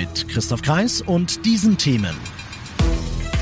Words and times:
Mit 0.00 0.28
Christoph 0.28 0.62
Kreis 0.62 1.02
und 1.02 1.44
diesen 1.44 1.76
Themen. 1.76 2.16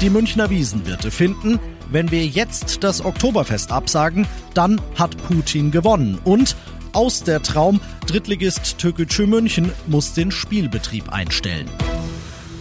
Die 0.00 0.10
Münchner 0.10 0.50
Wiesenwirte 0.50 1.12
finden, 1.12 1.60
wenn 1.92 2.10
wir 2.10 2.26
jetzt 2.26 2.82
das 2.82 3.04
Oktoberfest 3.04 3.70
absagen, 3.70 4.26
dann 4.54 4.80
hat 4.96 5.16
Putin 5.28 5.70
gewonnen. 5.70 6.18
Und 6.24 6.56
aus 6.92 7.22
der 7.22 7.44
Traum, 7.44 7.80
Drittligist 8.08 8.76
Türkgücü 8.78 9.28
München 9.28 9.70
muss 9.86 10.14
den 10.14 10.32
Spielbetrieb 10.32 11.12
einstellen. 11.12 11.70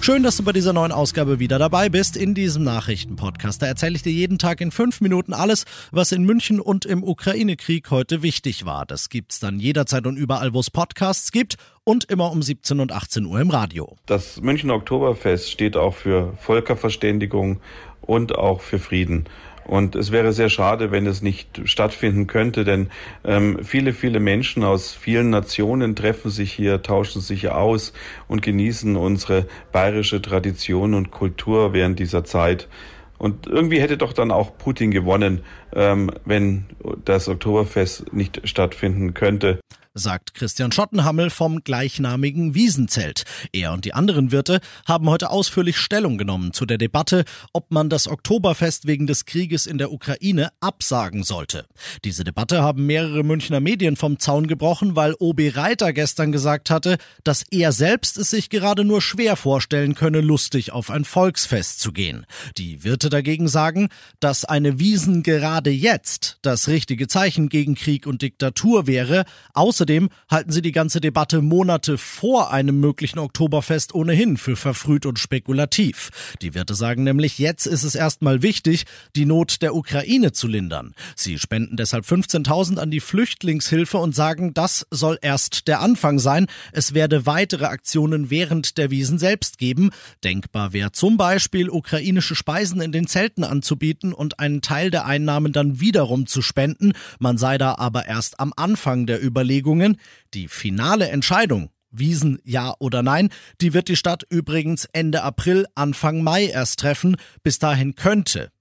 Schön, 0.07 0.23
dass 0.23 0.38
du 0.38 0.43
bei 0.43 0.53
dieser 0.53 0.71
neuen 0.71 0.93
Ausgabe 0.93 1.38
wieder 1.39 1.59
dabei 1.59 1.89
bist 1.89 2.15
in 2.15 2.34
diesem 2.34 2.63
Nachrichtenpodcast. 2.63 3.61
Da 3.61 3.65
erzähle 3.65 3.98
ich 3.98 4.03
dir 4.03 4.13
jeden 4.13 4.38
Tag 4.38 4.61
in 4.61 4.71
fünf 4.71 5.02
Minuten 5.02 5.34
alles, 5.34 5.65
was 5.91 6.13
in 6.13 6.23
München 6.23 6.61
und 6.61 6.85
im 6.85 7.03
Ukraine-Krieg 7.03 7.91
heute 7.91 8.23
wichtig 8.23 8.65
war. 8.65 8.85
Das 8.85 9.09
gibt's 9.09 9.41
dann 9.41 9.59
jederzeit 9.59 10.07
und 10.07 10.15
überall, 10.15 10.53
wo 10.53 10.62
es 10.62 10.71
Podcasts 10.71 11.34
gibt 11.34 11.57
und 11.84 12.05
immer 12.05 12.31
um 12.31 12.41
17 12.41 12.79
und 12.79 12.93
18 12.93 13.25
Uhr 13.25 13.41
im 13.41 13.49
Radio. 13.49 13.98
Das 14.05 14.39
München 14.39 14.71
Oktoberfest 14.71 15.51
steht 15.51 15.75
auch 15.75 15.93
für 15.93 16.37
Völkerverständigung 16.37 17.59
und 17.99 18.34
auch 18.34 18.62
für 18.62 18.79
Frieden. 18.79 19.26
Und 19.68 19.96
es 19.96 20.12
wäre 20.13 20.32
sehr 20.32 20.49
schade, 20.49 20.91
wenn 20.91 21.05
es 21.05 21.21
nicht 21.21 21.62
stattfinden 21.65 22.26
könnte, 22.26 22.63
denn 22.63 22.90
ähm, 23.26 23.60
viele, 23.63 23.91
viele 23.91 24.21
Menschen 24.21 24.63
aus 24.63 24.93
vielen 24.93 25.29
Nationen 25.29 25.93
treffen 25.93 26.32
sich 26.32 26.54
hier, 26.54 26.82
tauschen 26.82 27.21
sich 27.21 27.49
aus 27.49 27.91
und 28.29 28.41
genießen 28.41 28.95
unsere 28.95 29.45
bayerische 29.73 30.21
Tradition 30.21 30.93
und 30.93 31.12
Kultur 31.12 31.73
während 31.73 31.99
dieser 31.99 32.23
Zeit. 32.23 32.70
Und 33.18 33.48
irgendwie 33.48 33.82
hätte 33.82 33.98
doch 33.98 34.13
dann 34.13 34.32
auch 34.32 34.57
Putin 34.57 34.91
gewonnen, 34.91 35.41
ähm, 35.76 36.12
wenn 36.23 36.65
das 37.04 37.27
Oktoberfest 37.27 38.13
nicht 38.13 38.48
stattfinden 38.48 39.13
könnte 39.13 39.60
sagt 39.98 40.34
Christian 40.34 40.71
Schottenhammel 40.71 41.29
vom 41.29 41.63
gleichnamigen 41.63 42.55
Wiesenzelt. 42.55 43.23
Er 43.51 43.73
und 43.73 43.84
die 43.84 43.93
anderen 43.93 44.31
Wirte 44.31 44.59
haben 44.85 45.09
heute 45.09 45.29
ausführlich 45.29 45.77
Stellung 45.77 46.17
genommen 46.17 46.54
zu 46.54 46.65
der 46.65 46.77
Debatte, 46.77 47.26
ob 47.54 47.71
man 47.71 47.89
das 47.89 48.07
Oktoberfest 48.07 48.87
wegen 48.87 49.07
des 49.07 49.26
Krieges 49.26 49.65
in 49.65 49.77
der 49.77 49.91
Ukraine 49.91 50.49
absagen 50.59 51.23
sollte. 51.23 51.65
Diese 52.05 52.23
Debatte 52.23 52.62
haben 52.62 52.85
mehrere 52.85 53.23
Münchner 53.23 53.59
Medien 53.59 53.95
vom 53.95 54.20
Zaun 54.20 54.48
gebrochen, 54.48 54.95
weil 54.95 55.15
OB 55.20 55.55
Reiter 55.55 55.93
gestern 55.93 56.32
gesagt 56.32 56.70
hatte, 56.70 56.98
dass 57.23 57.43
er 57.49 57.71
selbst 57.71 58.17
es 58.17 58.29
sich 58.29 58.49
gerade 58.49 58.85
nur 58.85 59.01
schwer 59.01 59.35
vorstellen 59.35 59.95
könne, 59.95 60.21
lustig 60.21 60.71
auf 60.71 60.89
ein 60.89 61.05
Volksfest 61.05 61.79
zu 61.79 61.91
gehen. 61.91 62.26
Die 62.57 62.84
Wirte 62.84 63.09
dagegen 63.09 63.48
sagen, 63.48 63.89
dass 64.19 64.45
eine 64.45 64.79
Wiesen 64.79 65.23
gerade 65.23 65.69
jetzt 65.69 66.38
das 66.44 66.67
richtige 66.67 67.07
Zeichen 67.07 67.50
gegen 67.50 67.75
Krieg 67.75 68.07
und 68.07 68.22
Diktatur 68.22 68.88
wäre. 68.88 69.25
Außerdem 69.53 69.87
Außerdem 69.88 70.09
halten 70.30 70.52
sie 70.52 70.62
die 70.62 70.74
ganze 70.74 71.00
Debatte 71.00 71.41
Monate 71.41 71.97
vor 71.97 72.52
einem 72.52 72.81
möglichen 72.81 73.19
Oktoberfest 73.19 73.96
ohnehin 73.96 74.35
für 74.35 74.57
verfrüht 74.57 75.06
und 75.06 75.18
spekulativ. 75.18 76.09
Die 76.41 76.53
Wirte 76.53 76.75
sagen 76.75 77.06
nämlich, 77.06 77.40
jetzt 77.40 77.66
ist 77.66 77.84
es 77.84 77.96
erstmal 77.96 78.41
wichtig, 78.41 78.84
die 79.16 79.24
Not 79.24 79.62
der 79.62 79.74
Ukraine 79.75 80.34
zu 80.34 80.47
lindern. 80.47 80.94
Sie 81.16 81.40
spenden 81.40 81.78
deshalb 81.78 82.03
15.000 82.03 82.79
an 82.79 82.91
die 82.91 83.00
Flüchtlingshilfe 83.00 83.97
und 83.97 84.13
sagen, 84.13 84.53
das 84.53 84.85
soll 84.91 85.19
erst 85.22 85.69
der 85.69 85.79
Anfang 85.79 86.19
sein. 86.19 86.47
Es 86.73 86.94
werde 86.94 87.25
weitere 87.25 87.67
Aktionen 87.67 88.29
während 88.29 88.78
der 88.78 88.91
Wiesen 88.91 89.19
selbst 89.19 89.57
geben. 89.57 89.91
Denkbar 90.22 90.73
wäre 90.73 90.91
zum 90.91 91.16
Beispiel, 91.16 91.69
ukrainische 91.69 92.35
Speisen 92.35 92.81
in 92.81 92.91
den 92.91 93.07
Zelten 93.07 93.45
anzubieten 93.45 94.11
und 94.11 94.38
einen 94.40 94.59
Teil 94.61 94.91
der 94.91 95.06
Einnahmen 95.06 95.53
dann 95.53 95.79
wiederum 95.79 96.25
zu 96.25 96.41
spenden. 96.41 96.91
Man 97.19 97.38
sei 97.38 97.57
da 97.57 97.75
aber 97.75 98.06
erst 98.06 98.41
am 98.41 98.51
Anfang 98.57 99.06
der 99.06 99.23
Überlegung, 99.23 99.66
Überlegungen. 99.67 99.97
Die 100.33 100.47
finale 100.47 101.09
Entscheidung, 101.09 101.69
Wiesen 101.89 102.39
ja 102.44 102.73
oder 102.79 103.01
nein, 103.01 103.29
die 103.61 103.73
wird 103.73 103.88
die 103.88 103.95
Stadt 103.95 104.23
übrigens 104.29 104.85
Ende 104.91 105.23
April, 105.23 105.66
Anfang 105.75 106.22
Mai 106.22 106.45
erst 106.45 106.79
treffen. 106.79 107.17
Bis 107.44 107.59
dahin 107.59 107.95
könnte, 107.95 108.51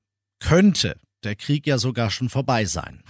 könnte 0.41 0.97
der 1.22 1.37
Krieg 1.37 1.67
ja 1.67 1.78
sogar 1.78 2.11
schon 2.11 2.28
vorbei 2.28 2.65
sein. 2.65 3.03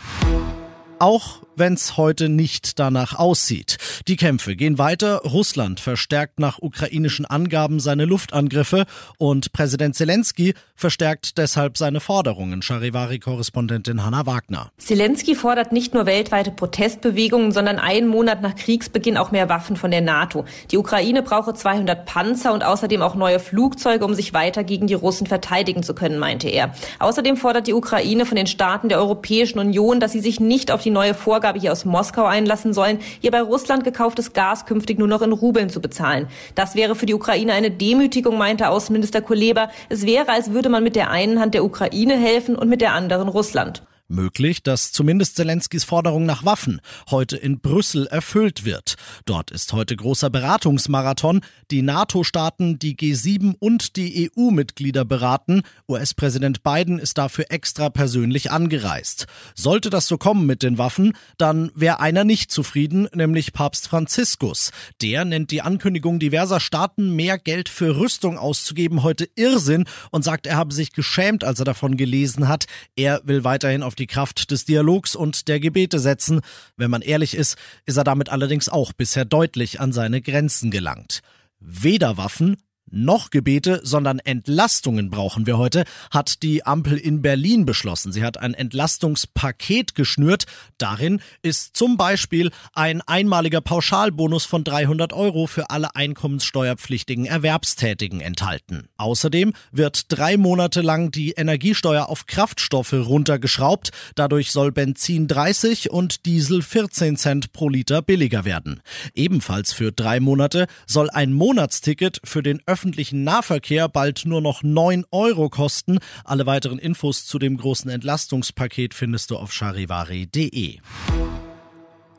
Auch 0.99 1.43
wenn 1.57 1.75
es 1.75 1.97
heute 1.97 2.29
nicht 2.29 2.79
danach 2.79 3.19
aussieht. 3.19 3.79
Die 4.09 4.17
Kämpfe 4.17 4.57
gehen 4.57 4.79
weiter. 4.79 5.23
Russland 5.25 5.81
verstärkt 5.81 6.39
nach 6.39 6.59
ukrainischen 6.61 7.27
Angaben 7.27 7.81
seine 7.81 8.05
Luftangriffe 8.05 8.87
und 9.19 9.53
Präsident 9.53 9.97
Zelensky 9.97 10.55
verstärkt 10.75 11.39
deshalb 11.39 11.79
seine 11.79 12.01
Forderungen. 12.01 12.63
Charivari-Korrespondentin 12.63 14.05
Hanna 14.05 14.27
Wagner. 14.27 14.71
Zelensky 14.79 15.35
fordert 15.35 15.73
nicht 15.73 15.95
nur 15.95 16.07
weltweite 16.07 16.51
Protestbewegungen, 16.51 17.53
sondern 17.53 17.79
einen 17.79 18.09
Monat 18.09 18.43
nach 18.43 18.55
Kriegsbeginn 18.55 19.17
auch 19.17 19.31
mehr 19.31 19.49
Waffen 19.49 19.77
von 19.77 19.91
der 19.91 20.03
NATO. 20.03 20.45
Die 20.71 20.77
Ukraine 20.77 21.23
brauche 21.23 21.55
200 21.55 22.05
Panzer 22.05 22.53
und 22.53 22.63
außerdem 22.63 23.03
auch 23.03 23.15
neue 23.15 23.41
Flugzeuge, 23.41 24.05
um 24.05 24.15
sich 24.15 24.35
weiter 24.35 24.65
gegen 24.65 24.87
die 24.87 24.95
Russen 24.95 25.27
verteidigen 25.27 25.83
zu 25.83 25.95
können, 25.95 26.19
meinte 26.19 26.49
er. 26.49 26.75
Außerdem 26.99 27.37
fordert 27.37 27.67
die 27.67 27.75
Ukraine 27.75 28.27
von 28.27 28.37
den 28.37 28.47
Staaten 28.47 28.89
der 28.89 28.99
Europäischen 28.99 29.59
Union, 29.59 30.01
dass 30.01 30.13
sie 30.13 30.21
sich 30.21 30.41
nicht 30.41 30.71
auf 30.71 30.83
die 30.83 30.91
neue 30.91 31.15
Vorgabe 31.15 31.46
hier 31.55 31.73
aus 31.73 31.85
Moskau 31.85 32.25
einlassen 32.25 32.73
sollen, 32.73 32.99
hier 33.21 33.31
bei 33.31 33.41
Russland 33.41 33.85
gekauftes 33.85 34.33
Gas 34.33 34.67
künftig 34.67 34.99
nur 34.99 35.09
noch 35.09 35.23
in 35.23 35.33
Rubeln 35.33 35.71
zu 35.71 35.81
bezahlen. 35.81 36.29
Das 36.55 36.75
wäre 36.75 36.95
für 36.95 37.07
die 37.07 37.15
Ukraine 37.15 37.53
eine 37.53 37.71
Demütigung, 37.71 38.37
meinte 38.37 38.69
Außenminister 38.69 39.23
Kuleba. 39.23 39.71
Es 39.89 40.05
wäre, 40.07 40.31
als 40.31 40.53
würde 40.53 40.69
man 40.69 40.83
mit 40.83 40.97
der 40.97 41.11
einen 41.11 41.41
Hand 41.41 41.55
der 41.55 41.65
Ukraine 41.65 42.17
helfen 42.17 42.57
und 42.57 42.69
mit 42.69 42.81
der 42.81 42.93
anderen 42.93 43.29
Russland. 43.29 43.83
Möglich, 44.09 44.63
dass 44.63 44.93
zumindest 44.93 45.35
Zelenskis 45.35 45.83
Forderung 45.83 46.27
nach 46.27 46.45
Waffen 46.45 46.81
heute 47.11 47.37
in 47.37 47.59
Brüssel 47.59 48.07
erfüllt 48.07 48.65
wird. 48.65 48.95
Dort 49.25 49.51
ist 49.51 49.73
heute 49.73 49.97
großer 49.97 50.31
Beratungsmarathon. 50.31 51.41
Die 51.73 51.83
NATO-Staaten, 51.83 52.79
die 52.79 52.97
G7 52.97 53.57
und 53.59 53.97
die 53.97 54.31
EU-Mitglieder 54.31 55.05
beraten. 55.05 55.63
US-Präsident 55.89 56.63
Biden 56.63 57.01
ist 57.01 57.19
dafür 57.19 57.47
extra 57.49 57.91
persönlich 57.91 58.53
angereist. 58.53 59.27
Sollte 59.57 59.91
das 59.91 60.07
so 60.07 60.19
kommen 60.19 60.47
mit 60.47 60.63
den 60.63 60.79
Waffen, 60.79 61.15
dann 61.37 61.73
wäre 61.75 61.99
einer 61.99 62.23
nicht 62.23 62.53
zufrieden, 62.53 63.09
nämlich 63.13 63.53
Papst 63.53 63.89
Franziskus. 63.89 64.71
Der 65.03 65.25
nennt 65.25 65.51
die 65.51 65.63
Ankündigung 65.63 66.21
diverser 66.21 66.61
Staaten, 66.61 67.17
mehr 67.17 67.39
Geld 67.39 67.69
für 67.69 67.97
Rüstung 67.97 68.39
auszugeben, 68.39 69.03
heute 69.03 69.29
Irrsinn 69.35 69.85
und 70.13 70.23
sagt, 70.23 70.47
er 70.47 70.57
habe 70.57 70.73
sich 70.73 70.93
geschämt, 70.93 71.43
als 71.43 71.59
er 71.59 71.65
davon 71.65 71.97
gelesen 71.97 72.47
hat. 72.47 72.67
Er 72.95 73.21
will 73.25 73.43
weiterhin 73.43 73.83
auf 73.83 73.96
die 73.99 74.07
Kraft 74.07 74.51
des 74.51 74.65
Dialogs 74.65 75.15
und 75.17 75.49
der 75.49 75.61
Gebete 75.61 75.99
setzen. 75.99 76.41
Wenn 76.77 76.91
man 76.91 77.03
ehrlich 77.03 77.35
ist, 77.35 77.57
ist 77.85 77.97
er 77.97 78.05
damit 78.05 78.29
allerdings 78.29 78.69
auch 78.69 78.93
bisher 78.93 79.25
deutlich 79.25 79.81
an 79.81 79.93
seine 79.93 80.23
Grenzen 80.23 80.71
gelangt. 80.71 81.21
Weder 81.61 82.17
Waffen 82.17 82.57
noch 82.91 83.31
Gebete, 83.31 83.81
sondern 83.83 84.19
Entlastungen 84.19 85.11
brauchen 85.11 85.47
wir 85.47 85.59
heute, 85.59 85.85
hat 86.11 86.43
die 86.43 86.65
Ampel 86.65 86.97
in 86.97 87.23
Berlin 87.23 87.67
beschlossen. 87.67 88.13
Sie 88.13 88.23
hat 88.23 88.39
ein 88.39 88.55
Entlastungspaket 88.55 89.95
geschnürt. 89.95 90.47
Darin 90.79 91.21
ist 91.43 91.77
zum 91.77 91.97
Beispiel 91.97 92.51
ein 92.73 93.03
einmaliger 93.03 93.61
Pauschalbonus 93.61 94.45
von 94.45 94.65
300 94.65 95.13
Euro 95.13 95.47
für 95.47 95.71
alle 95.71 95.95
einkommenssteuerpflichtigen 95.97 97.27
Erwerbstätigen 97.27 98.21
enthalten. 98.21 98.89
Außerdem 98.97 99.53
wird 99.73 100.07
drei 100.09 100.37
Monate 100.37 100.81
lang 100.81 101.11
die 101.11 101.33
Energiesteuer 101.33 102.09
auf 102.09 102.27
Kraftstoffe 102.27 102.93
runtergeschraubt. 102.93 103.91
Dadurch 104.15 104.53
soll 104.53 104.73
Benzin 104.73 105.27
30 105.29 105.91
und 105.91 106.27
Diesel 106.27 106.63
14 106.63 107.17
Cent 107.17 107.53
pro 107.53 107.69
Liter 107.69 108.03
billiger 108.03 108.45
werden. 108.45 108.81
Ebenfalls 109.15 109.73
für 109.73 109.93
drei 109.93 110.21
Monate 110.21 110.67
soll 110.87 111.11
ein 111.11 111.33
Monatsticket 111.33 112.21
für 112.25 112.43
den 112.43 112.61
öffentlichen 112.77 113.25
Nahverkehr 113.25 113.89
bald 113.89 114.27
nur 114.27 114.43
noch 114.43 114.63
9 114.63 115.07
Euro 115.11 115.49
kosten. 115.49 115.99
Alle 116.25 116.45
weiteren 116.45 116.79
Infos 116.79 117.25
zu 117.25 117.39
dem 117.39 117.57
großen 117.57 117.91
Entlastungspaket 117.91 118.93
findest 118.93 119.31
du 119.31 119.39
auf 119.39 119.51
charivari.de. 119.51 120.81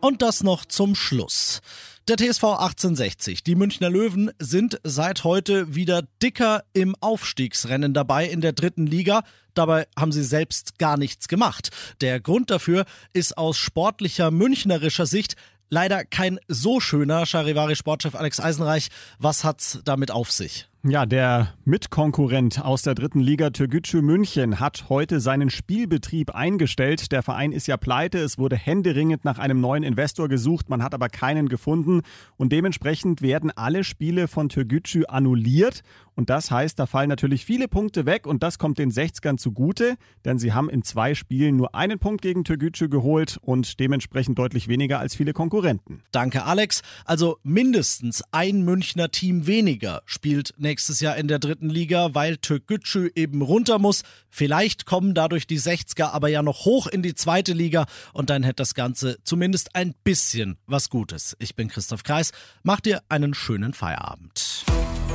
Und 0.02 0.24
das 0.24 0.42
noch 0.42 0.66
zum 0.66 0.96
Schluss. 0.96 1.62
Der 2.08 2.18
TSV 2.18 2.44
1860, 2.44 3.44
die 3.44 3.54
Münchner 3.54 3.92
Löwen, 3.92 4.32
sind 4.40 4.80
seit 4.84 5.24
heute 5.24 5.76
wieder 5.76 6.02
dicker 6.24 6.64
im 6.74 6.96
Aufstiegsrennen 7.02 7.94
dabei 7.94 8.26
in 8.26 8.42
der 8.42 8.54
dritten 8.54 8.88
Liga. 8.88 9.22
Dabei 9.54 9.86
haben 9.96 10.12
sie 10.12 10.24
selbst 10.24 10.80
gar 10.80 10.98
nichts 10.98 11.28
gemacht. 11.28 11.70
Der 12.02 12.20
Grund 12.20 12.50
dafür 12.50 12.86
ist 13.14 13.38
aus 13.38 13.60
sportlicher 13.60 14.32
münchnerischer 14.32 15.06
Sicht 15.06 15.36
Leider 15.70 16.06
kein 16.06 16.40
so 16.48 16.80
schöner 16.80 17.26
Charivari-Sportchef 17.26 18.16
Alex 18.16 18.40
Eisenreich. 18.40 18.88
Was 19.20 19.44
hat's 19.44 19.80
damit 19.84 20.12
auf 20.12 20.32
sich? 20.32 20.68
Ja, 20.84 21.06
der 21.06 21.54
Mitkonkurrent 21.66 22.64
aus 22.64 22.84
der 22.84 22.94
dritten 22.94 23.20
Liga 23.20 23.50
Türgücü 23.50 24.02
München 24.02 24.60
hat 24.60 24.86
heute 24.90 25.20
seinen 25.20 25.50
Spielbetrieb 25.50 26.34
eingestellt. 26.36 27.12
Der 27.12 27.24
Verein 27.24 27.52
ist 27.52 27.68
ja 27.68 27.78
pleite. 27.78 28.20
Es 28.20 28.38
wurde 28.38 28.56
händeringend 28.56 29.26
nach 29.26 29.40
einem 29.40 29.60
neuen 29.60 29.84
Investor 29.84 30.30
gesucht. 30.30 30.70
Man 30.70 30.84
hat 30.84 30.94
aber 30.94 31.10
keinen 31.10 31.50
gefunden. 31.50 32.02
Und 32.38 32.52
dementsprechend 32.54 33.22
werden 33.22 33.52
alle 33.56 33.84
Spiele 33.84 34.28
von 34.28 34.50
Türgücü 34.50 35.06
annulliert. 35.08 35.82
Und 36.18 36.32
das 36.32 36.50
heißt, 36.50 36.80
da 36.80 36.88
fallen 36.88 37.10
natürlich 37.10 37.46
viele 37.46 37.68
Punkte 37.68 38.08
weg 38.08 38.26
und 38.26 38.42
das 38.42 38.58
kommt 38.58 38.80
den 38.80 38.92
60ern 38.92 39.38
zugute, 39.38 39.98
denn 40.26 40.40
sie 40.40 40.52
haben 40.52 40.68
in 40.68 40.82
zwei 40.82 41.14
Spielen 41.14 41.58
nur 41.58 41.76
einen 41.76 42.00
Punkt 42.00 42.24
gegen 42.24 42.44
Türgücü 42.44 42.90
geholt 42.90 43.38
und 43.44 43.80
dementsprechend 43.80 44.40
deutlich 44.40 44.68
weniger 44.68 44.98
als 44.98 45.16
viele 45.16 45.34
Konkurrenten. 45.34 46.02
Danke, 46.12 46.44
Alex. 46.44 46.82
Also 47.06 47.38
mindestens 47.44 48.24
ein 48.32 48.64
Münchner 48.66 49.12
Team 49.12 49.46
weniger 49.46 50.02
spielt 50.06 50.56
nächstes 50.68 51.00
Jahr 51.00 51.16
in 51.16 51.30
der 51.30 51.40
dritten 51.40 51.70
Liga, 51.70 52.14
weil 52.14 52.36
Türkgücü 52.36 53.10
eben 53.16 53.42
runter 53.42 53.80
muss. 53.80 54.04
Vielleicht 54.30 54.86
kommen 54.86 55.14
dadurch 55.14 55.48
die 55.48 55.60
60er 55.60 56.12
aber 56.12 56.28
ja 56.28 56.44
noch 56.44 56.66
hoch 56.66 56.88
in 56.88 57.02
die 57.02 57.16
zweite 57.16 57.54
Liga 57.54 57.86
und 58.12 58.30
dann 58.30 58.44
hätte 58.44 58.58
das 58.58 58.74
Ganze 58.74 59.18
zumindest 59.24 59.76
ein 59.76 59.96
bisschen 60.04 60.58
was 60.66 60.90
Gutes. 60.90 61.38
Ich 61.40 61.56
bin 61.56 61.70
Christoph 61.70 62.04
Kreis. 62.04 62.32
Macht 62.64 62.86
dir 62.86 63.02
einen 63.08 63.34
schönen 63.34 63.74
Feierabend. 63.74 64.66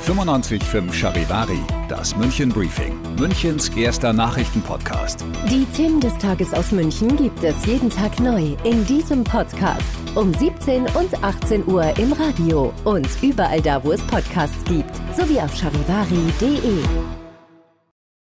95.5 0.07 0.93
Charivari, 0.93 1.61
das 1.89 2.17
München 2.17 2.49
Briefing, 2.49 2.99
Münchens 3.21 3.69
erster 3.69 4.13
Nachrichtenpodcast. 4.13 5.25
Die 5.49 5.65
Themen 5.77 6.01
des 6.01 6.17
Tages 6.19 6.53
aus 6.53 6.73
München 6.73 7.17
gibt 7.17 7.45
es 7.45 7.65
jeden 7.67 7.89
Tag 7.89 8.19
neu 8.19 8.57
in 8.65 8.85
diesem 8.87 9.23
Podcast. 9.23 9.87
Um 10.17 10.35
17 10.35 10.87
und 10.95 11.23
18 11.23 11.69
Uhr 11.69 11.97
im 11.99 12.13
Radio 12.15 12.75
und 12.83 13.07
überall 13.23 13.61
da, 13.61 13.85
wo 13.85 13.93
es 13.93 14.03
Podcasts 14.09 14.65
gibt, 14.65 14.92
sowie 15.17 15.43
auf 15.43 15.55
charivari.de. 15.55 17.22